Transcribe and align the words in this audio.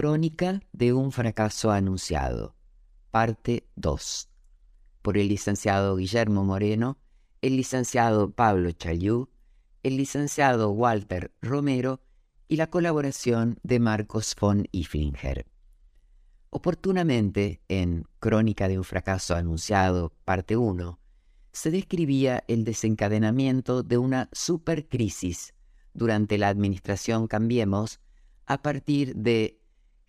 Crónica 0.00 0.62
de 0.72 0.94
un 0.94 1.12
fracaso 1.12 1.70
anunciado. 1.70 2.56
Parte 3.10 3.68
2. 3.76 4.30
Por 5.02 5.18
el 5.18 5.28
licenciado 5.28 5.94
Guillermo 5.94 6.42
Moreno, 6.42 6.96
el 7.42 7.58
licenciado 7.58 8.30
Pablo 8.30 8.72
Chayú, 8.72 9.28
el 9.82 9.98
licenciado 9.98 10.70
Walter 10.70 11.34
Romero 11.42 12.00
y 12.48 12.56
la 12.56 12.70
colaboración 12.70 13.58
de 13.62 13.78
Marcos 13.78 14.34
von 14.40 14.66
Iflinger. 14.72 15.44
Oportunamente, 16.48 17.60
en 17.68 18.06
Crónica 18.20 18.68
de 18.68 18.78
un 18.78 18.84
fracaso 18.84 19.34
anunciado, 19.34 20.14
parte 20.24 20.56
1, 20.56 20.98
se 21.52 21.70
describía 21.70 22.42
el 22.48 22.64
desencadenamiento 22.64 23.82
de 23.82 23.98
una 23.98 24.30
supercrisis 24.32 25.52
durante 25.92 26.38
la 26.38 26.48
administración 26.48 27.26
Cambiemos 27.26 28.00
a 28.46 28.62
partir 28.62 29.14
de 29.14 29.59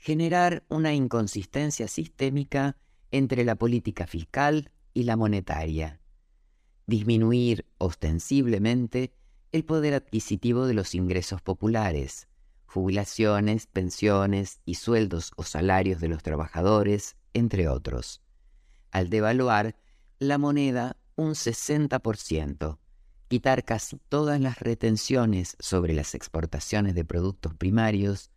generar 0.01 0.63
una 0.67 0.95
inconsistencia 0.95 1.87
sistémica 1.87 2.75
entre 3.11 3.45
la 3.45 3.53
política 3.53 4.07
fiscal 4.07 4.71
y 4.95 5.03
la 5.03 5.15
monetaria, 5.15 6.01
disminuir 6.87 7.67
ostensiblemente 7.77 9.13
el 9.51 9.63
poder 9.63 9.93
adquisitivo 9.93 10.65
de 10.65 10.73
los 10.73 10.95
ingresos 10.95 11.43
populares, 11.43 12.27
jubilaciones, 12.65 13.67
pensiones 13.67 14.59
y 14.65 14.75
sueldos 14.75 15.33
o 15.35 15.43
salarios 15.43 16.01
de 16.01 16.07
los 16.07 16.23
trabajadores, 16.23 17.15
entre 17.35 17.67
otros, 17.67 18.23
al 18.89 19.11
devaluar 19.11 19.75
la 20.17 20.39
moneda 20.39 20.97
un 21.15 21.33
60%, 21.33 22.79
quitar 23.27 23.63
casi 23.63 23.99
todas 24.09 24.41
las 24.41 24.57
retenciones 24.61 25.55
sobre 25.59 25.93
las 25.93 26.15
exportaciones 26.15 26.95
de 26.95 27.05
productos 27.05 27.53
primarios 27.53 28.31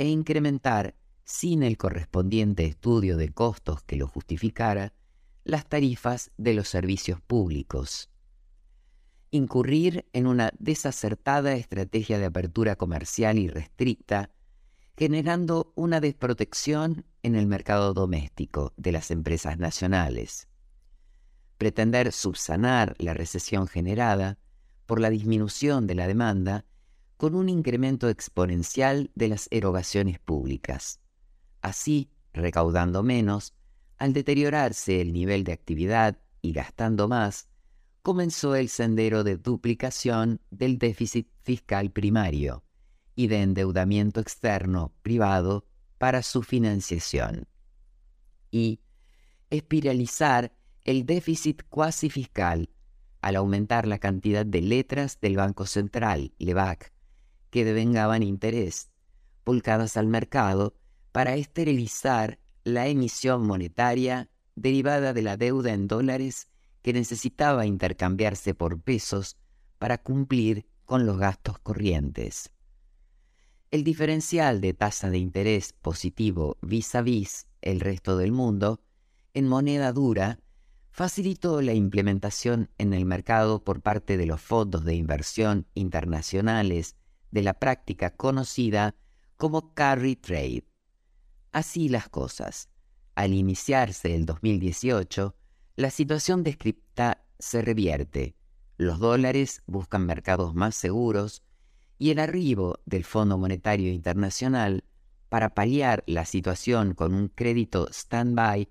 e 0.00 0.08
incrementar, 0.08 0.94
sin 1.24 1.62
el 1.62 1.76
correspondiente 1.76 2.64
estudio 2.64 3.18
de 3.18 3.34
costos 3.34 3.82
que 3.82 3.96
lo 3.96 4.08
justificara, 4.08 4.94
las 5.44 5.68
tarifas 5.68 6.30
de 6.38 6.54
los 6.54 6.70
servicios 6.70 7.20
públicos. 7.20 8.08
Incurrir 9.30 10.08
en 10.14 10.26
una 10.26 10.52
desacertada 10.58 11.52
estrategia 11.52 12.18
de 12.18 12.24
apertura 12.24 12.76
comercial 12.76 13.38
y 13.38 13.48
restricta, 13.48 14.30
generando 14.96 15.70
una 15.76 16.00
desprotección 16.00 17.04
en 17.22 17.34
el 17.34 17.46
mercado 17.46 17.92
doméstico 17.92 18.72
de 18.78 18.92
las 18.92 19.10
empresas 19.10 19.58
nacionales. 19.58 20.48
Pretender 21.58 22.12
subsanar 22.12 22.94
la 22.96 23.12
recesión 23.12 23.66
generada 23.66 24.38
por 24.86 24.98
la 24.98 25.10
disminución 25.10 25.86
de 25.86 25.94
la 25.94 26.06
demanda 26.06 26.64
con 27.20 27.34
un 27.34 27.50
incremento 27.50 28.08
exponencial 28.08 29.10
de 29.14 29.28
las 29.28 29.46
erogaciones 29.50 30.18
públicas. 30.18 31.00
Así, 31.60 32.08
recaudando 32.32 33.02
menos, 33.02 33.52
al 33.98 34.14
deteriorarse 34.14 35.02
el 35.02 35.12
nivel 35.12 35.44
de 35.44 35.52
actividad 35.52 36.18
y 36.40 36.54
gastando 36.54 37.08
más, 37.08 37.50
comenzó 38.00 38.54
el 38.54 38.70
sendero 38.70 39.22
de 39.22 39.36
duplicación 39.36 40.40
del 40.50 40.78
déficit 40.78 41.28
fiscal 41.42 41.90
primario 41.90 42.64
y 43.14 43.26
de 43.26 43.42
endeudamiento 43.42 44.20
externo 44.20 44.94
privado 45.02 45.66
para 45.98 46.22
su 46.22 46.42
financiación. 46.42 47.48
Y 48.50 48.80
espiralizar 49.50 50.54
el 50.84 51.04
déficit 51.04 51.64
cuasi 51.68 52.08
fiscal 52.08 52.70
al 53.20 53.36
aumentar 53.36 53.86
la 53.86 53.98
cantidad 53.98 54.46
de 54.46 54.62
letras 54.62 55.20
del 55.20 55.36
Banco 55.36 55.66
Central, 55.66 56.32
LEVAC, 56.38 56.94
que 57.50 57.64
devengaban 57.64 58.22
interés, 58.22 58.90
volcadas 59.44 59.96
al 59.96 60.06
mercado 60.06 60.74
para 61.12 61.34
esterilizar 61.34 62.38
la 62.64 62.86
emisión 62.86 63.46
monetaria 63.46 64.30
derivada 64.54 65.12
de 65.12 65.22
la 65.22 65.36
deuda 65.36 65.72
en 65.72 65.88
dólares 65.88 66.48
que 66.82 66.92
necesitaba 66.92 67.66
intercambiarse 67.66 68.54
por 68.54 68.80
pesos 68.80 69.36
para 69.78 69.98
cumplir 69.98 70.66
con 70.84 71.06
los 71.06 71.18
gastos 71.18 71.58
corrientes. 71.58 72.52
El 73.70 73.84
diferencial 73.84 74.60
de 74.60 74.74
tasa 74.74 75.10
de 75.10 75.18
interés 75.18 75.72
positivo 75.72 76.56
vis 76.60 76.94
a 76.94 77.02
vis 77.02 77.46
el 77.62 77.80
resto 77.80 78.16
del 78.16 78.32
mundo 78.32 78.80
en 79.32 79.46
moneda 79.46 79.92
dura 79.92 80.40
facilitó 80.90 81.62
la 81.62 81.72
implementación 81.72 82.68
en 82.78 82.92
el 82.92 83.04
mercado 83.04 83.62
por 83.62 83.80
parte 83.80 84.16
de 84.16 84.26
los 84.26 84.40
fondos 84.40 84.84
de 84.84 84.94
inversión 84.96 85.66
internacionales 85.74 86.96
de 87.30 87.42
la 87.42 87.54
práctica 87.54 88.10
conocida 88.10 88.94
como 89.36 89.74
carry 89.74 90.16
trade. 90.16 90.64
Así 91.52 91.88
las 91.88 92.08
cosas. 92.08 92.68
Al 93.14 93.32
iniciarse 93.34 94.14
el 94.14 94.26
2018, 94.26 95.34
la 95.76 95.90
situación 95.90 96.42
descripta 96.42 97.24
se 97.38 97.62
revierte. 97.62 98.36
Los 98.76 98.98
dólares 98.98 99.62
buscan 99.66 100.06
mercados 100.06 100.54
más 100.54 100.74
seguros 100.74 101.42
y 101.98 102.10
el 102.10 102.18
arribo 102.18 102.80
del 102.86 103.04
Fondo 103.04 103.36
Monetario 103.36 103.92
Internacional 103.92 104.84
para 105.28 105.54
paliar 105.54 106.02
la 106.06 106.24
situación 106.24 106.94
con 106.94 107.14
un 107.14 107.28
crédito 107.28 107.88
stand-by 107.90 108.68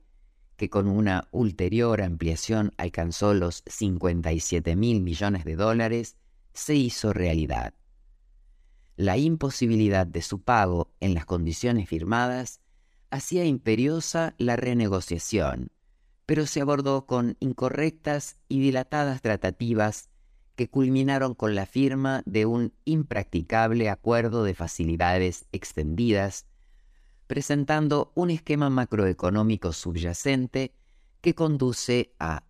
que 0.58 0.70
con 0.70 0.88
una 0.88 1.28
ulterior 1.32 2.02
ampliación 2.02 2.74
alcanzó 2.78 3.34
los 3.34 3.64
57 3.66 4.76
mil 4.76 5.02
millones 5.02 5.46
de 5.46 5.56
dólares, 5.56 6.18
se 6.54 6.76
hizo 6.76 7.14
realidad 7.14 7.74
la 9.00 9.16
imposibilidad 9.16 10.06
de 10.06 10.22
su 10.22 10.42
pago 10.42 10.92
en 11.00 11.14
las 11.14 11.26
condiciones 11.26 11.88
firmadas 11.88 12.60
hacía 13.12 13.46
imperiosa 13.46 14.36
la 14.38 14.58
renegociación, 14.58 15.72
pero 16.26 16.46
se 16.46 16.60
abordó 16.60 17.06
con 17.06 17.38
incorrectas 17.40 18.40
y 18.50 18.60
dilatadas 18.60 19.22
tratativas 19.22 20.10
que 20.58 20.68
culminaron 20.68 21.34
con 21.34 21.56
la 21.56 21.66
firma 21.66 22.24
de 22.26 22.46
un 22.46 22.74
impracticable 22.84 23.90
acuerdo 23.90 24.44
de 24.44 24.54
facilidades 24.54 25.46
extendidas, 25.54 26.46
presentando 27.26 28.12
un 28.16 28.32
esquema 28.32 28.70
macroeconómico 28.70 29.72
subyacente 29.72 30.74
que 31.22 31.36
conduce 31.36 32.14
a 32.20 32.44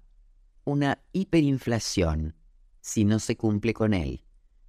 una 0.63 0.97
hiperinflación 1.11 2.33
si 2.81 3.05
no 3.05 3.19
se 3.19 3.37
cumple 3.37 3.75
con 3.75 3.93
él 3.93 4.23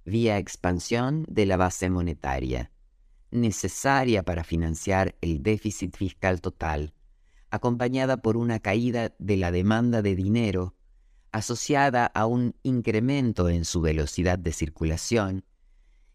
vía 0.05 0.37
expansión 0.37 1.25
de 1.27 1.45
la 1.45 1.57
base 1.57 1.89
monetaria, 1.89 2.71
necesaria 3.31 4.23
para 4.23 4.43
financiar 4.43 5.15
el 5.21 5.43
déficit 5.43 5.95
fiscal 5.95 6.41
total, 6.41 6.93
acompañada 7.49 8.17
por 8.17 8.37
una 8.37 8.59
caída 8.59 9.13
de 9.19 9.37
la 9.37 9.51
demanda 9.51 10.01
de 10.01 10.15
dinero 10.15 10.75
asociada 11.31 12.07
a 12.07 12.25
un 12.25 12.55
incremento 12.61 13.49
en 13.49 13.63
su 13.65 13.81
velocidad 13.81 14.37
de 14.37 14.51
circulación, 14.51 15.45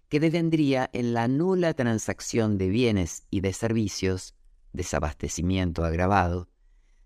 que 0.08 0.20
devendría 0.20 0.90
en 0.92 1.14
la 1.14 1.26
nula 1.26 1.74
transacción 1.74 2.58
de 2.58 2.68
bienes 2.68 3.26
y 3.30 3.40
de 3.40 3.52
servicios, 3.52 4.34
desabastecimiento 4.72 5.84
agravado, 5.84 6.48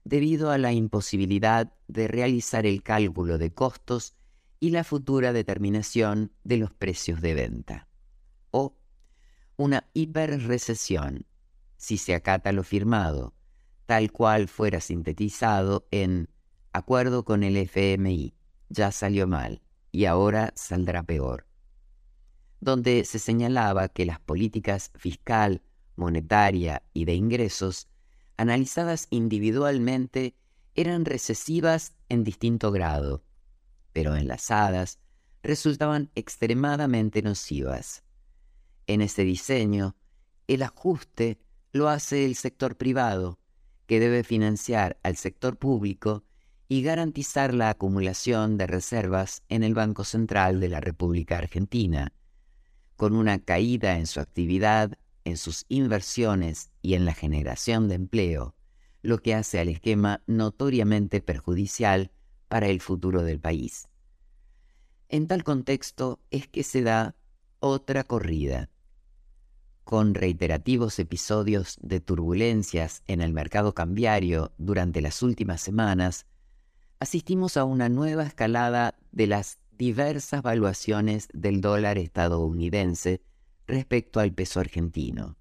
debido 0.05 0.51
a 0.51 0.59
la 0.59 0.73
imposibilidad 0.73 1.73
de 1.87 2.09
realizar 2.09 2.67
el 2.67 2.83
cálculo 2.83 3.39
de 3.39 3.53
costos 3.53 4.17
y 4.61 4.71
la 4.71 4.85
futura 4.85 5.33
determinación 5.33 6.33
de 6.45 6.59
los 6.59 6.71
precios 6.71 7.23
de 7.23 7.35
venta. 7.35 7.89
O 8.51 8.77
una 9.57 9.89
hiperrecesión, 9.95 11.27
si 11.79 11.97
se 11.97 12.15
acata 12.15 12.53
lo 12.53 12.63
firmado, 12.63 13.35
tal 13.87 14.13
cual 14.13 14.49
fuera 14.49 14.81
sintetizado 14.81 15.89
en 15.91 16.29
acuerdo 16.73 17.25
con 17.25 17.43
el 17.43 17.57
FMI, 17.57 18.35
ya 18.69 18.93
salió 18.93 19.27
mal 19.27 19.63
y 19.91 20.05
ahora 20.05 20.53
saldrá 20.55 21.03
peor, 21.03 21.47
donde 22.61 23.05
se 23.07 23.19
señalaba 23.19 23.89
que 23.89 24.05
las 24.05 24.21
políticas 24.21 24.93
fiscal, 24.95 25.63
monetaria 25.97 26.83
y 26.93 27.07
de 27.07 27.15
ingresos, 27.15 27.89
analizadas 28.37 29.07
individualmente, 29.11 30.37
eran 30.75 31.05
recesivas 31.05 31.95
en 32.09 32.25
distinto 32.25 32.71
grado 32.71 33.25
pero 33.93 34.17
enlazadas, 34.17 34.99
resultaban 35.43 36.11
extremadamente 36.15 37.23
nocivas. 37.23 38.03
En 38.87 39.01
ese 39.01 39.25
diseño, 39.25 39.97
el 40.49 40.63
ajuste 40.63 41.39
lo 41.73 41.89
hace 41.89 42.25
el 42.25 42.35
sector 42.35 42.77
privado, 42.77 43.39
que 43.87 44.01
debe 44.01 44.25
financiar 44.25 44.99
al 45.03 45.17
sector 45.17 45.57
público 45.57 46.25
y 46.69 46.83
garantizar 46.83 47.55
la 47.55 47.71
acumulación 47.71 48.57
de 48.57 48.67
reservas 48.67 49.43
en 49.49 49.65
el 49.65 49.75
Banco 49.75 50.05
Central 50.05 50.61
de 50.61 50.69
la 50.69 50.81
República 50.81 51.39
Argentina, 51.39 52.13
con 52.97 53.17
una 53.17 53.39
caída 53.41 53.99
en 53.99 54.07
su 54.07 54.21
actividad, 54.21 54.97
en 55.25 55.37
sus 55.37 55.65
inversiones 55.69 56.71
y 56.83 56.95
en 56.95 57.05
la 57.05 57.15
generación 57.15 57.89
de 57.89 57.97
empleo, 57.97 58.55
lo 59.03 59.19
que 59.19 59.35
hace 59.35 59.59
al 59.59 59.69
esquema 59.69 60.23
notoriamente 60.27 61.21
perjudicial 61.21 62.13
para 62.51 62.67
el 62.67 62.81
futuro 62.81 63.23
del 63.23 63.39
país. 63.39 63.89
En 65.09 65.29
tal 65.29 65.45
contexto 65.45 66.19
es 66.33 66.49
que 66.49 66.65
se 66.65 66.83
da 66.83 67.15
otra 67.61 68.03
corrida. 68.03 68.71
Con 69.85 70.15
reiterativos 70.15 70.99
episodios 70.99 71.79
de 71.81 72.01
turbulencias 72.01 73.05
en 73.07 73.21
el 73.21 73.33
mercado 73.33 73.73
cambiario 73.73 74.53
durante 74.59 75.01
las 75.01 75.23
últimas 75.23 75.61
semanas, 75.61 76.27
asistimos 76.99 77.57
a 77.57 77.63
una 77.63 77.89
nueva 77.89 78.25
escalada 78.25 78.99
de 79.13 79.29
las 79.29 79.61
diversas 79.71 80.43
valuaciones 80.43 81.29
del 81.33 81.61
dólar 81.61 81.99
estadounidense 81.99 83.23
respecto 83.69 84.19
al 84.19 84.33
peso 84.33 84.59
argentino. 84.59 85.37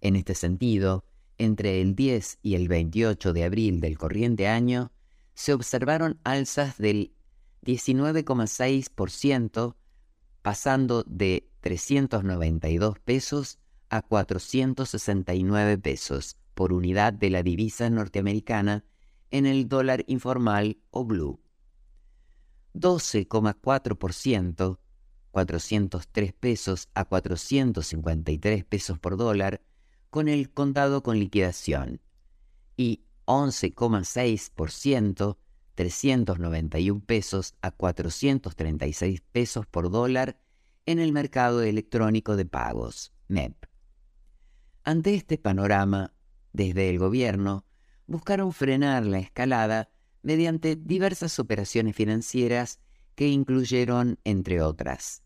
En 0.00 0.16
este 0.16 0.34
sentido, 0.34 1.04
entre 1.36 1.82
el 1.82 1.94
10 1.94 2.38
y 2.42 2.54
el 2.54 2.68
28 2.68 3.34
de 3.34 3.44
abril 3.44 3.80
del 3.80 3.98
corriente 3.98 4.48
año, 4.48 4.92
se 5.34 5.52
observaron 5.52 6.18
alzas 6.24 6.78
del 6.78 7.12
19,6%, 7.64 9.76
pasando 10.42 11.04
de 11.06 11.48
392 11.60 12.98
pesos 12.98 13.58
a 13.88 14.02
469 14.02 15.78
pesos 15.78 16.36
por 16.54 16.72
unidad 16.72 17.12
de 17.12 17.30
la 17.30 17.42
divisa 17.42 17.90
norteamericana 17.90 18.84
en 19.30 19.46
el 19.46 19.68
dólar 19.68 20.04
informal 20.06 20.78
o 20.90 21.04
blue. 21.04 21.40
12,4%, 22.74 24.78
403 25.30 26.32
pesos 26.32 26.88
a 26.94 27.04
453 27.04 28.64
pesos 28.64 28.98
por 28.98 29.16
dólar, 29.16 29.62
con 30.10 30.28
el 30.28 30.50
contado 30.50 31.02
con 31.02 31.18
liquidación, 31.18 32.00
y 32.76 33.04
11,6%, 33.26 35.36
391 35.74 37.00
pesos 37.04 37.54
a 37.62 37.70
436 37.70 39.22
pesos 39.32 39.66
por 39.66 39.90
dólar 39.90 40.38
en 40.86 40.98
el 40.98 41.12
mercado 41.12 41.62
electrónico 41.62 42.36
de 42.36 42.44
pagos, 42.44 43.12
MEP. 43.28 43.66
Ante 44.84 45.14
este 45.14 45.38
panorama, 45.38 46.12
desde 46.52 46.90
el 46.90 46.98
gobierno, 46.98 47.64
buscaron 48.06 48.52
frenar 48.52 49.06
la 49.06 49.20
escalada 49.20 49.88
mediante 50.22 50.76
diversas 50.76 51.38
operaciones 51.38 51.96
financieras 51.96 52.80
que 53.14 53.28
incluyeron, 53.28 54.18
entre 54.24 54.60
otras, 54.60 55.22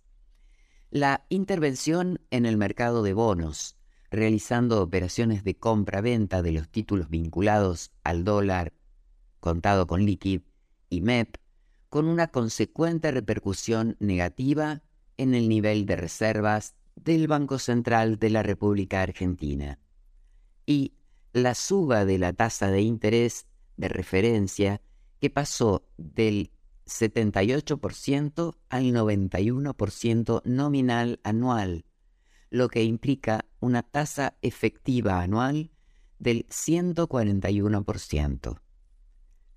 la 0.90 1.26
intervención 1.28 2.20
en 2.30 2.46
el 2.46 2.56
mercado 2.56 3.02
de 3.02 3.12
bonos, 3.12 3.76
realizando 4.10 4.82
operaciones 4.82 5.44
de 5.44 5.56
compra-venta 5.56 6.42
de 6.42 6.52
los 6.52 6.68
títulos 6.68 7.08
vinculados 7.08 7.92
al 8.04 8.24
dólar 8.24 8.72
contado 9.40 9.86
con 9.86 10.04
liquid 10.04 10.42
y 10.90 11.00
MEP, 11.00 11.36
con 11.88 12.08
una 12.08 12.28
consecuente 12.28 13.10
repercusión 13.10 13.96
negativa 14.00 14.82
en 15.16 15.34
el 15.34 15.48
nivel 15.48 15.86
de 15.86 15.96
reservas 15.96 16.74
del 16.96 17.28
Banco 17.28 17.58
Central 17.58 18.18
de 18.18 18.30
la 18.30 18.42
República 18.42 19.02
Argentina. 19.02 19.78
Y 20.66 20.94
la 21.32 21.54
suba 21.54 22.04
de 22.04 22.18
la 22.18 22.32
tasa 22.32 22.70
de 22.70 22.82
interés 22.82 23.46
de 23.76 23.88
referencia 23.88 24.80
que 25.20 25.30
pasó 25.30 25.86
del 25.96 26.50
78% 26.86 28.56
al 28.68 28.84
91% 28.84 30.42
nominal 30.44 31.20
anual, 31.24 31.84
lo 32.50 32.68
que 32.68 32.84
implica 32.84 33.45
una 33.60 33.82
tasa 33.82 34.36
efectiva 34.42 35.20
anual 35.20 35.70
del 36.18 36.46
141%. 36.48 38.60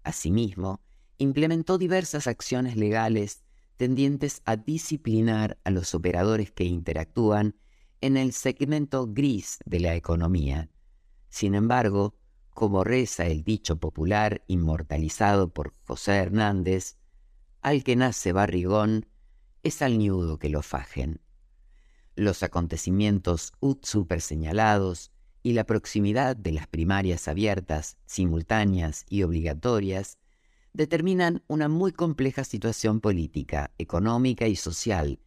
Asimismo, 0.03 0.81
implementó 1.17 1.77
diversas 1.77 2.27
acciones 2.27 2.75
legales 2.75 3.43
tendientes 3.77 4.41
a 4.45 4.57
disciplinar 4.57 5.57
a 5.63 5.71
los 5.71 5.95
operadores 5.95 6.51
que 6.51 6.65
interactúan 6.65 7.55
en 8.01 8.17
el 8.17 8.33
segmento 8.33 9.07
gris 9.07 9.59
de 9.65 9.79
la 9.79 9.95
economía, 9.95 10.69
sin 11.29 11.55
embargo, 11.55 12.15
como 12.49 12.83
reza 12.83 13.25
el 13.25 13.43
dicho 13.43 13.79
popular 13.79 14.43
inmortalizado 14.47 15.53
por 15.53 15.73
José 15.85 16.15
Hernández, 16.15 16.97
al 17.61 17.83
que 17.83 17.95
nace 17.95 18.33
barrigón, 18.33 19.07
es 19.63 19.81
al 19.81 19.97
ñudo 19.97 20.39
que 20.39 20.49
lo 20.49 20.61
fajen. 20.61 21.21
Los 22.19 22.43
acontecimientos 22.43 23.53
super 23.81 24.19
señalados 24.19 25.09
y 25.41 25.53
la 25.53 25.63
proximidad 25.63 26.35
de 26.35 26.51
las 26.51 26.67
primarias 26.67 27.29
abiertas, 27.29 27.95
simultáneas 28.07 29.05
y 29.07 29.23
obligatorias 29.23 30.17
determinan 30.73 31.43
una 31.47 31.69
muy 31.69 31.93
compleja 31.93 32.43
situación 32.43 32.99
política, 32.99 33.71
económica 33.77 34.49
y 34.49 34.57
social 34.57 35.21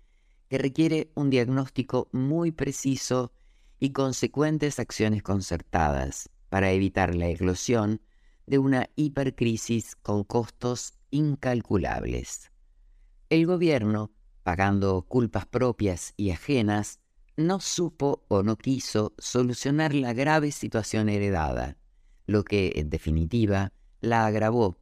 que 0.51 0.59
requiere 0.59 1.11
un 1.15 1.31
diagnóstico 1.31 2.11
muy 2.13 2.53
preciso 2.53 3.33
y 3.79 3.93
consecuentes 3.93 4.79
acciones 4.79 5.23
concertadas 5.23 6.29
para 6.51 6.73
evitar 6.73 7.15
la 7.15 7.29
eclosión 7.29 8.03
de 8.47 8.59
una 8.59 8.91
hipercrisis 8.97 9.97
con 9.97 10.25
costos 10.25 10.93
incalculables. 11.11 12.53
El 13.31 13.47
gobierno, 13.47 14.11
pagando 14.43 15.03
culpas 15.03 15.47
propias 15.47 16.15
y 16.17 16.31
ajenas, 16.31 17.01
no 17.37 17.61
supo 17.61 18.25
o 18.29 18.43
no 18.43 18.57
quiso 18.57 19.15
solucionar 19.19 19.95
la 19.95 20.13
grave 20.13 20.53
situación 20.53 21.09
heredada, 21.09 21.77
lo 22.27 22.45
que, 22.45 22.73
en 22.77 22.91
definitiva, 22.91 23.73
la 24.01 24.27
agravó, 24.27 24.79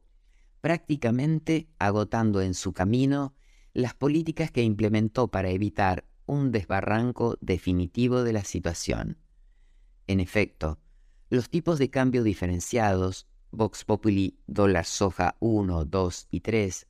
prácticamente 0.61 1.69
agotando 1.79 2.41
en 2.41 2.53
su 2.53 2.73
camino 2.73 3.33
las 3.73 3.93
políticas 3.93 4.51
que 4.51 4.63
implementó 4.63 5.29
para 5.29 5.49
evitar 5.49 6.05
un 6.25 6.51
desbarranco 6.51 7.37
definitivo 7.41 8.23
de 8.23 8.33
la 8.33 8.43
situación. 8.43 9.17
En 10.07 10.19
efecto, 10.19 10.79
los 11.29 11.49
tipos 11.49 11.79
de 11.79 11.89
cambio 11.89 12.23
diferenciados, 12.23 13.27
Vox 13.51 13.85
Populi, 13.85 14.39
dólar 14.47 14.85
soja 14.85 15.35
1, 15.39 15.85
2 15.85 16.27
y 16.31 16.39
3, 16.41 16.87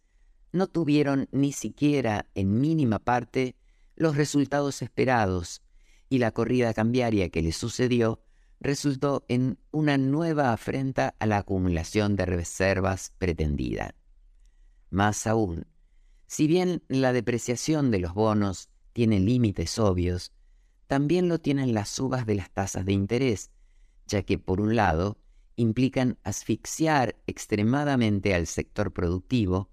no 0.52 0.68
tuvieron 0.68 1.28
ni 1.32 1.52
siquiera 1.52 2.28
en 2.36 2.60
mínima 2.60 3.00
parte 3.00 3.56
los 3.96 4.16
resultados 4.16 4.82
esperados 4.82 5.62
y 6.10 6.18
la 6.18 6.32
corrida 6.32 6.74
cambiaria 6.74 7.30
que 7.30 7.42
le 7.42 7.52
sucedió 7.52 8.22
resultó 8.60 9.26
en 9.28 9.58
una 9.72 9.98
nueva 9.98 10.54
afrenta 10.54 11.16
a 11.20 11.26
la 11.26 11.38
acumulación 11.40 12.16
de 12.16 12.26
reservas 12.26 13.14
pretendida. 13.18 13.96
Más 14.90 15.26
aún, 15.26 15.66
si 16.28 16.48
bien 16.48 16.84
la 16.88 17.12
depreciación 17.12 17.92
de 17.92 18.00
los 18.00 18.14
bonos 18.14 18.70
tiene 18.94 19.20
límites 19.20 19.80
obvios, 19.80 20.32
también 20.88 21.28
lo 21.28 21.40
tienen 21.40 21.74
las 21.74 21.90
subas 21.90 22.26
de 22.26 22.36
las 22.36 22.52
tasas 22.52 22.86
de 22.86 22.94
interés, 22.94 23.52
ya 24.06 24.24
que 24.24 24.38
por 24.38 24.62
un 24.62 24.76
lado 24.76 25.18
implican 25.56 26.20
asfixiar 26.24 27.16
extremadamente 27.26 28.36
al 28.36 28.46
sector 28.46 28.92
productivo 28.92 29.71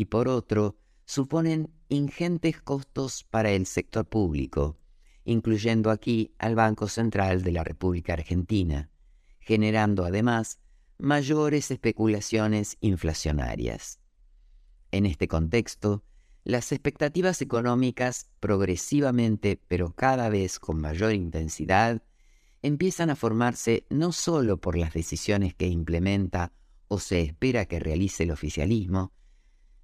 y 0.00 0.06
por 0.06 0.28
otro 0.28 0.78
suponen 1.04 1.68
ingentes 1.90 2.62
costos 2.62 3.22
para 3.22 3.50
el 3.50 3.66
sector 3.66 4.06
público, 4.08 4.78
incluyendo 5.26 5.90
aquí 5.90 6.32
al 6.38 6.54
Banco 6.54 6.88
Central 6.88 7.42
de 7.42 7.52
la 7.52 7.64
República 7.64 8.14
Argentina, 8.14 8.88
generando 9.40 10.06
además 10.06 10.58
mayores 10.96 11.70
especulaciones 11.70 12.78
inflacionarias. 12.80 14.00
En 14.90 15.04
este 15.04 15.28
contexto, 15.28 16.02
las 16.44 16.72
expectativas 16.72 17.42
económicas 17.42 18.30
progresivamente, 18.40 19.60
pero 19.68 19.94
cada 19.94 20.30
vez 20.30 20.58
con 20.58 20.80
mayor 20.80 21.12
intensidad, 21.12 22.02
empiezan 22.62 23.10
a 23.10 23.16
formarse 23.16 23.84
no 23.90 24.12
solo 24.12 24.56
por 24.62 24.78
las 24.78 24.94
decisiones 24.94 25.54
que 25.54 25.66
implementa 25.66 26.54
o 26.88 26.98
se 26.98 27.20
espera 27.20 27.66
que 27.66 27.80
realice 27.80 28.22
el 28.22 28.30
oficialismo, 28.30 29.12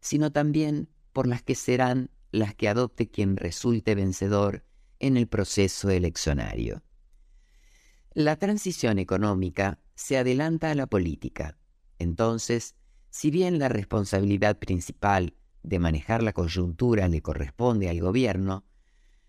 sino 0.00 0.32
también 0.32 0.88
por 1.12 1.26
las 1.26 1.42
que 1.42 1.54
serán 1.54 2.10
las 2.30 2.54
que 2.54 2.68
adopte 2.68 3.08
quien 3.08 3.36
resulte 3.36 3.94
vencedor 3.94 4.64
en 4.98 5.16
el 5.16 5.26
proceso 5.26 5.90
eleccionario. 5.90 6.82
La 8.12 8.36
transición 8.36 8.98
económica 8.98 9.78
se 9.94 10.18
adelanta 10.18 10.70
a 10.70 10.74
la 10.74 10.86
política. 10.86 11.58
Entonces, 11.98 12.74
si 13.10 13.30
bien 13.30 13.58
la 13.58 13.68
responsabilidad 13.68 14.58
principal 14.58 15.34
de 15.62 15.78
manejar 15.78 16.22
la 16.22 16.32
coyuntura 16.32 17.08
le 17.08 17.22
corresponde 17.22 17.88
al 17.88 18.00
gobierno, 18.00 18.64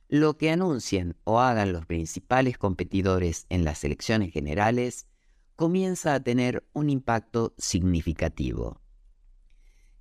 lo 0.09 0.37
que 0.37 0.51
anuncien 0.51 1.17
o 1.23 1.39
hagan 1.39 1.73
los 1.73 1.85
principales 1.85 2.57
competidores 2.57 3.45
en 3.49 3.65
las 3.65 3.83
elecciones 3.83 4.31
generales 4.31 5.07
comienza 5.55 6.13
a 6.13 6.19
tener 6.21 6.65
un 6.73 6.89
impacto 6.89 7.53
significativo. 7.57 8.79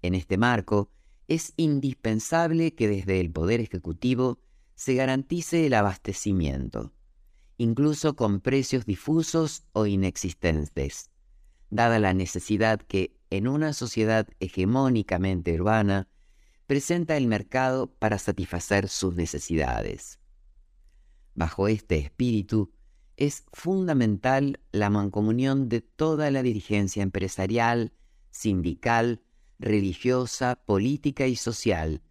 En 0.07 0.15
este 0.15 0.39
marco, 0.39 0.89
es 1.27 1.53
indispensable 1.57 2.77
que 2.77 2.87
desde 2.87 3.19
el 3.19 3.33
Poder 3.33 3.61
Ejecutivo 3.61 4.39
se 4.77 4.95
garantice 4.95 5.67
el 5.67 5.75
abastecimiento, 5.75 6.93
incluso 7.57 8.15
con 8.15 8.41
precios 8.41 8.87
difusos 8.87 9.65
o 9.73 9.85
inexistentes, 9.85 11.11
dada 11.71 11.99
la 11.99 12.15
necesidad 12.15 12.79
que, 12.79 13.17
en 13.31 13.49
una 13.49 13.73
sociedad 13.73 14.29
hegemónicamente 14.39 15.53
urbana, 15.55 16.07
presenta 16.69 17.17
el 17.17 17.27
mercado 17.27 17.93
para 17.93 18.19
satisfacer 18.19 18.89
sus 18.89 19.17
necesidades. 19.17 20.21
Bajo 21.35 21.67
este 21.67 21.99
espíritu, 21.99 22.71
es 23.17 23.43
fundamental 23.53 24.61
la 24.71 24.89
mancomunión 24.89 25.69
de 25.69 25.81
toda 25.81 26.31
la 26.31 26.45
dirigencia 26.45 27.03
empresarial, 27.03 27.93
sindical, 28.31 29.21
religiosa, 29.59 30.57
política 30.57 31.27
y 31.27 31.37
social 31.37 32.03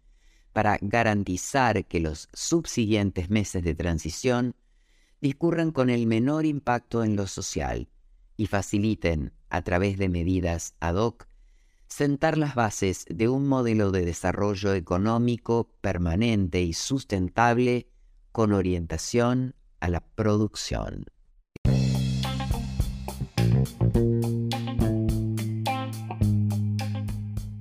para 0.52 0.78
garantizar 0.80 1.84
que 1.84 2.00
los 2.00 2.28
subsiguientes 2.32 3.28
meses 3.28 3.62
de 3.62 3.74
transición 3.74 4.56
discurran 5.20 5.70
con 5.70 5.90
el 5.90 6.06
menor 6.06 6.46
impacto 6.46 7.04
en 7.04 7.14
lo 7.14 7.26
social 7.26 7.88
y 8.36 8.46
faciliten, 8.46 9.32
a 9.50 9.62
través 9.62 9.98
de 9.98 10.08
medidas 10.08 10.74
ad 10.80 10.96
hoc, 10.96 11.28
sentar 11.88 12.36
las 12.36 12.54
bases 12.54 13.04
de 13.08 13.28
un 13.28 13.46
modelo 13.46 13.90
de 13.90 14.04
desarrollo 14.04 14.74
económico 14.74 15.70
permanente 15.80 16.60
y 16.62 16.72
sustentable 16.72 17.88
con 18.32 18.52
orientación 18.52 19.54
a 19.80 19.88
la 19.88 20.00
producción. 20.00 21.06